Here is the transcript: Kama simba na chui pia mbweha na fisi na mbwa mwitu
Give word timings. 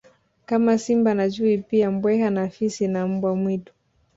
Kama 0.45 0.77
simba 0.77 1.13
na 1.13 1.29
chui 1.31 1.57
pia 1.57 1.91
mbweha 1.91 2.29
na 2.29 2.49
fisi 2.49 2.87
na 2.87 3.07
mbwa 3.07 3.35
mwitu 3.35 3.73